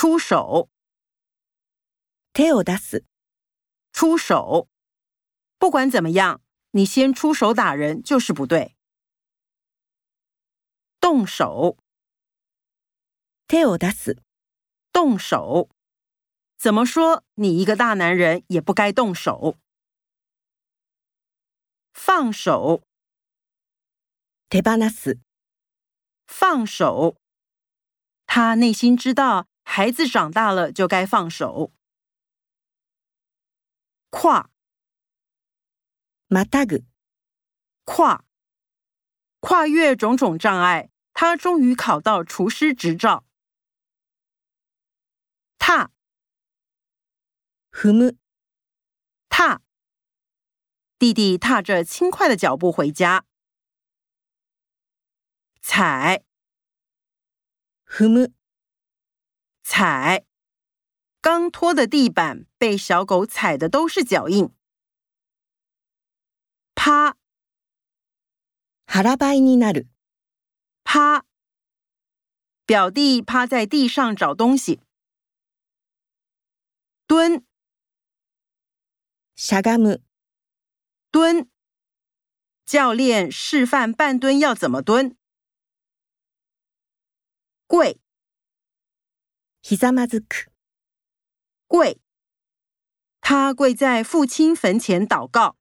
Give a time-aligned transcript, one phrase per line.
[0.00, 0.69] 出手，
[2.33, 3.05] 手を出す、
[3.91, 4.67] 出手。
[5.57, 8.75] 不管怎么样，你先出手打人就是不对。
[10.99, 11.77] 动手，
[13.47, 14.17] 手を出す、
[14.91, 15.69] 动手。
[16.57, 17.23] 怎么说？
[17.35, 19.57] 你一个大男人也不该动手。
[21.91, 22.83] 放手，
[24.49, 25.19] 手放す、
[26.25, 27.17] 放手。
[28.25, 31.72] 他内心知道， 孩子长大了就该放手。
[34.10, 34.50] 跨，
[36.28, 36.84] またぐ、
[37.84, 38.24] 跨，
[39.40, 43.24] 跨越种种障碍，他终于考到厨师执照。
[45.58, 45.90] 踏，
[47.70, 48.16] 踏む、
[49.28, 49.60] 踏，
[50.98, 53.26] 弟弟踏着轻快的脚步回家。
[55.60, 56.24] 踩，
[57.84, 58.32] 踏む、
[59.70, 60.24] 踩，
[61.20, 64.54] 刚拖的地板被小狗踩的都是脚印。
[66.74, 67.14] 趴，
[68.86, 69.88] 腹ばいになる、
[70.84, 71.24] 趴，
[72.66, 74.80] 表弟趴在地上找东西。
[77.08, 77.44] 蹲，
[79.34, 80.02] しゃがむ、
[81.10, 81.48] 蹲，
[82.64, 85.16] 教练示范半蹲要怎么蹲。
[87.68, 88.00] 跪，
[89.70, 90.50] ひざまずく、
[91.68, 91.98] 跪，
[93.20, 95.56] 他跪在父亲坟前祷告。